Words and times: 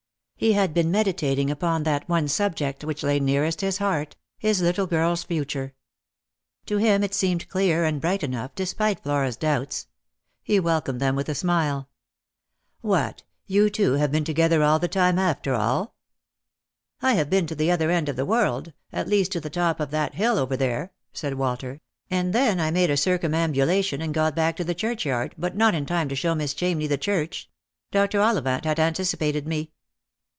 He 0.41 0.53
had 0.53 0.73
been 0.73 0.89
meditating 0.89 1.51
upon 1.51 1.83
that 1.83 2.09
one 2.09 2.27
subject 2.27 2.83
which 2.83 3.03
lay 3.03 3.19
nearest 3.19 3.61
his 3.61 3.77
heart— 3.77 4.15
his 4.39 4.59
little 4.59 4.87
girl's 4.87 5.23
future. 5.23 5.75
To 6.65 6.77
him 6.77 7.03
it 7.03 7.13
seemed 7.13 7.47
clear 7.47 7.85
and 7.85 8.01
bright 8.01 8.23
enough, 8.23 8.55
despite 8.55 9.03
Flora's 9.03 9.37
doubts. 9.37 9.85
He 10.41 10.59
welcomed 10.59 10.99
them 10.99 11.15
with 11.15 11.29
a 11.29 11.35
smile." 11.35 11.89
What! 12.91 13.21
you 13.45 13.69
two 13.69 13.91
have 13.93 14.11
been 14.11 14.23
together 14.23 14.63
all 14.63 14.79
the 14.79 14.87
time, 14.87 15.19
after 15.19 15.53
all?"" 15.53 15.93
I 17.03 17.13
have 17.13 17.29
been 17.29 17.45
to 17.45 17.53
the 17.53 17.69
other 17.69 17.91
end 17.91 18.09
of 18.09 18.15
the 18.15 18.25
world— 18.25 18.73
at 18.91 19.07
least 19.07 19.31
to 19.33 19.39
the 19.39 19.51
top 19.51 19.79
of 19.79 19.91
that 19.91 20.15
hill 20.15 20.39
over 20.39 20.57
there," 20.57 20.91
said 21.13 21.35
Walter;" 21.35 21.81
and 22.09 22.33
then 22.33 22.59
I 22.59 22.71
made 22.71 22.89
a 22.89 22.97
circumambulation 22.97 24.01
and 24.01 24.11
got 24.11 24.35
back 24.35 24.55
to 24.55 24.63
the 24.63 24.73
churchyard, 24.73 25.35
but 25.37 25.55
not 25.55 25.75
in 25.75 25.85
time 25.85 26.09
to 26.09 26.15
show 26.15 26.33
Miss 26.33 26.55
Chamney 26.55 26.89
the 26.89 26.97
church. 26.97 27.47
Dr. 27.91 28.19
Ollivant 28.21 28.65
had 28.65 28.79
anticipated 28.79 29.45
me." 29.45 29.71